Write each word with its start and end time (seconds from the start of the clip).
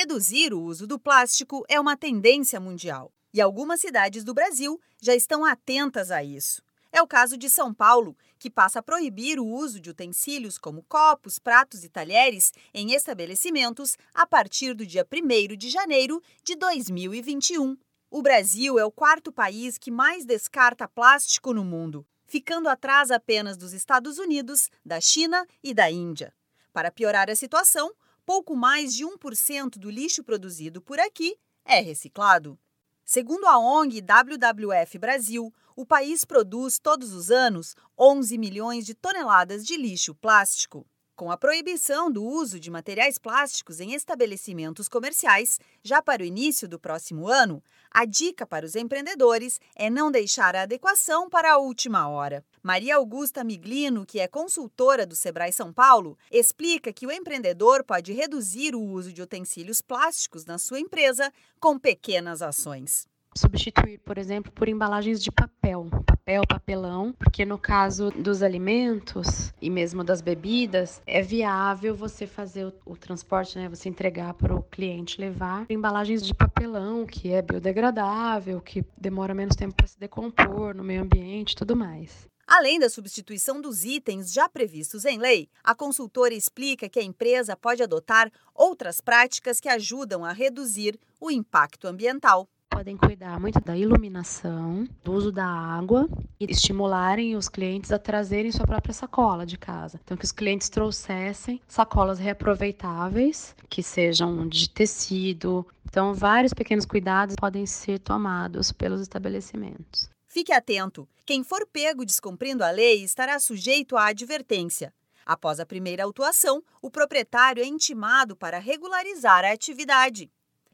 Reduzir 0.00 0.54
o 0.54 0.62
uso 0.62 0.86
do 0.86 0.96
plástico 0.96 1.64
é 1.68 1.80
uma 1.80 1.96
tendência 1.96 2.60
mundial 2.60 3.12
e 3.34 3.40
algumas 3.40 3.80
cidades 3.80 4.22
do 4.22 4.32
Brasil 4.32 4.80
já 5.02 5.12
estão 5.12 5.44
atentas 5.44 6.12
a 6.12 6.22
isso. 6.22 6.62
É 6.92 7.02
o 7.02 7.06
caso 7.08 7.36
de 7.36 7.50
São 7.50 7.74
Paulo, 7.74 8.16
que 8.38 8.48
passa 8.48 8.78
a 8.78 8.82
proibir 8.82 9.40
o 9.40 9.44
uso 9.48 9.80
de 9.80 9.90
utensílios 9.90 10.56
como 10.56 10.84
copos, 10.84 11.40
pratos 11.40 11.82
e 11.82 11.88
talheres 11.88 12.52
em 12.72 12.92
estabelecimentos 12.92 13.98
a 14.14 14.24
partir 14.24 14.72
do 14.72 14.86
dia 14.86 15.04
1 15.04 15.56
de 15.56 15.68
janeiro 15.68 16.22
de 16.44 16.54
2021. 16.54 17.76
O 18.08 18.22
Brasil 18.22 18.78
é 18.78 18.84
o 18.84 18.92
quarto 18.92 19.32
país 19.32 19.78
que 19.78 19.90
mais 19.90 20.24
descarta 20.24 20.86
plástico 20.86 21.52
no 21.52 21.64
mundo, 21.64 22.06
ficando 22.24 22.68
atrás 22.68 23.10
apenas 23.10 23.56
dos 23.56 23.72
Estados 23.72 24.16
Unidos, 24.16 24.70
da 24.86 25.00
China 25.00 25.44
e 25.60 25.74
da 25.74 25.90
Índia. 25.90 26.32
Para 26.72 26.92
piorar 26.92 27.28
a 27.28 27.34
situação, 27.34 27.92
pouco 28.28 28.54
mais 28.54 28.94
de 28.94 29.06
1% 29.06 29.78
do 29.78 29.88
lixo 29.88 30.22
produzido 30.22 30.82
por 30.82 31.00
aqui 31.00 31.38
é 31.64 31.80
reciclado. 31.80 32.58
Segundo 33.02 33.46
a 33.46 33.58
ONG 33.58 34.02
WWF 34.02 34.98
Brasil, 34.98 35.50
o 35.74 35.86
país 35.86 36.26
produz 36.26 36.78
todos 36.78 37.14
os 37.14 37.30
anos 37.30 37.74
11 37.98 38.36
milhões 38.36 38.84
de 38.84 38.92
toneladas 38.94 39.64
de 39.64 39.78
lixo 39.78 40.14
plástico. 40.14 40.86
Com 41.18 41.32
a 41.32 41.36
proibição 41.36 42.12
do 42.12 42.22
uso 42.22 42.60
de 42.60 42.70
materiais 42.70 43.18
plásticos 43.18 43.80
em 43.80 43.92
estabelecimentos 43.92 44.88
comerciais, 44.88 45.58
já 45.82 46.00
para 46.00 46.22
o 46.22 46.24
início 46.24 46.68
do 46.68 46.78
próximo 46.78 47.26
ano, 47.26 47.60
a 47.90 48.04
dica 48.04 48.46
para 48.46 48.64
os 48.64 48.76
empreendedores 48.76 49.60
é 49.74 49.90
não 49.90 50.12
deixar 50.12 50.54
a 50.54 50.62
adequação 50.62 51.28
para 51.28 51.54
a 51.54 51.58
última 51.58 52.08
hora. 52.08 52.44
Maria 52.62 52.94
Augusta 52.94 53.42
Miglino, 53.42 54.06
que 54.06 54.20
é 54.20 54.28
consultora 54.28 55.04
do 55.04 55.16
Sebrae 55.16 55.50
São 55.50 55.72
Paulo, 55.72 56.16
explica 56.30 56.92
que 56.92 57.04
o 57.04 57.10
empreendedor 57.10 57.82
pode 57.82 58.12
reduzir 58.12 58.76
o 58.76 58.80
uso 58.80 59.12
de 59.12 59.20
utensílios 59.20 59.82
plásticos 59.82 60.44
na 60.44 60.56
sua 60.56 60.78
empresa 60.78 61.32
com 61.58 61.76
pequenas 61.80 62.42
ações 62.42 63.08
substituir, 63.38 63.98
por 64.00 64.18
exemplo, 64.18 64.50
por 64.50 64.68
embalagens 64.68 65.22
de 65.22 65.30
papel, 65.30 65.88
papel, 66.28 66.42
papelão, 66.46 67.14
porque 67.18 67.46
no 67.46 67.56
caso 67.56 68.10
dos 68.10 68.42
alimentos 68.42 69.50
e 69.62 69.70
mesmo 69.70 70.04
das 70.04 70.20
bebidas, 70.20 71.00
é 71.06 71.22
viável 71.22 71.96
você 71.96 72.26
fazer 72.26 72.66
o, 72.66 72.72
o 72.84 72.96
transporte, 72.96 73.56
né, 73.56 73.66
você 73.66 73.88
entregar 73.88 74.34
para 74.34 74.54
o 74.54 74.62
cliente 74.62 75.18
levar 75.18 75.64
embalagens 75.70 76.22
de 76.22 76.34
papelão, 76.34 77.06
que 77.06 77.32
é 77.32 77.40
biodegradável, 77.40 78.60
que 78.60 78.84
demora 78.98 79.32
menos 79.32 79.56
tempo 79.56 79.74
para 79.74 79.86
se 79.86 79.98
decompor 79.98 80.74
no 80.74 80.84
meio 80.84 81.02
ambiente, 81.02 81.56
tudo 81.56 81.74
mais. 81.74 82.28
Além 82.46 82.78
da 82.78 82.90
substituição 82.90 83.60
dos 83.60 83.84
itens 83.84 84.30
já 84.30 84.50
previstos 84.50 85.06
em 85.06 85.18
lei, 85.18 85.48
a 85.64 85.74
consultora 85.74 86.34
explica 86.34 86.90
que 86.90 86.98
a 86.98 87.02
empresa 87.02 87.56
pode 87.56 87.82
adotar 87.82 88.30
outras 88.54 89.00
práticas 89.00 89.60
que 89.60 89.68
ajudam 89.68 90.26
a 90.26 90.32
reduzir 90.32 90.98
o 91.18 91.30
impacto 91.30 91.86
ambiental 91.86 92.46
podem 92.78 92.96
cuidar 92.96 93.40
muito 93.40 93.58
da 93.60 93.76
iluminação, 93.76 94.86
do 95.02 95.12
uso 95.12 95.32
da 95.32 95.44
água 95.44 96.08
e 96.38 96.44
estimularem 96.48 97.34
os 97.34 97.48
clientes 97.48 97.90
a 97.90 97.98
trazerem 97.98 98.52
sua 98.52 98.64
própria 98.64 98.94
sacola 98.94 99.44
de 99.44 99.58
casa. 99.58 99.98
Então, 100.04 100.16
que 100.16 100.24
os 100.24 100.30
clientes 100.30 100.68
trouxessem 100.68 101.60
sacolas 101.66 102.20
reaproveitáveis, 102.20 103.52
que 103.68 103.82
sejam 103.82 104.46
de 104.46 104.70
tecido. 104.70 105.66
Então, 105.86 106.14
vários 106.14 106.54
pequenos 106.54 106.86
cuidados 106.86 107.34
podem 107.34 107.66
ser 107.66 107.98
tomados 107.98 108.70
pelos 108.70 109.00
estabelecimentos. 109.00 110.08
Fique 110.28 110.52
atento: 110.52 111.08
quem 111.26 111.42
for 111.42 111.66
pego 111.66 112.04
descumprindo 112.04 112.62
a 112.62 112.70
lei 112.70 113.02
estará 113.02 113.40
sujeito 113.40 113.96
à 113.96 114.06
advertência. 114.06 114.94
Após 115.26 115.58
a 115.58 115.66
primeira 115.66 116.04
autuação, 116.04 116.62
o 116.80 116.92
proprietário 116.92 117.60
é 117.60 117.66
intimado 117.66 118.36
para 118.36 118.60
regularizar 118.60 119.44
a 119.44 119.50
atividade. 119.50 120.30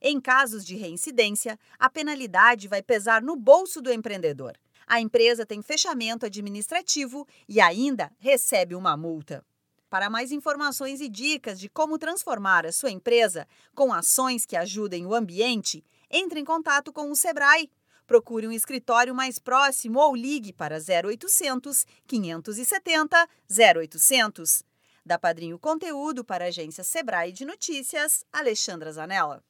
Em 0.06 0.20
casos 0.20 0.66
de 0.66 0.76
reincidência, 0.76 1.58
a 1.78 1.88
penalidade 1.88 2.68
vai 2.68 2.82
pesar 2.82 3.22
no 3.22 3.34
bolso 3.34 3.80
do 3.80 3.90
empreendedor. 3.90 4.52
A 4.86 5.00
empresa 5.00 5.46
tem 5.46 5.62
fechamento 5.62 6.26
administrativo 6.26 7.26
e 7.48 7.58
ainda 7.58 8.12
recebe 8.18 8.74
uma 8.74 8.98
multa. 8.98 9.42
Para 9.88 10.10
mais 10.10 10.30
informações 10.30 11.00
e 11.00 11.08
dicas 11.08 11.58
de 11.58 11.70
como 11.70 11.96
transformar 11.96 12.66
a 12.66 12.72
sua 12.72 12.90
empresa 12.90 13.48
com 13.74 13.94
ações 13.94 14.44
que 14.44 14.56
ajudem 14.56 15.06
o 15.06 15.14
ambiente, 15.14 15.82
entre 16.10 16.38
em 16.38 16.44
contato 16.44 16.92
com 16.92 17.10
o 17.10 17.16
Sebrae. 17.16 17.70
Procure 18.06 18.46
um 18.46 18.52
escritório 18.52 19.14
mais 19.14 19.38
próximo 19.38 19.98
ou 19.98 20.14
ligue 20.14 20.52
para 20.52 20.76
0800 20.76 21.86
570 22.06 23.26
0800. 23.48 24.62
Da 25.02 25.18
Padrinho 25.18 25.58
Conteúdo 25.58 26.22
para 26.22 26.44
a 26.44 26.48
agência 26.48 26.84
Sebrae 26.84 27.32
de 27.32 27.46
Notícias, 27.46 28.22
Alexandra 28.30 28.92
Zanella. 28.92 29.42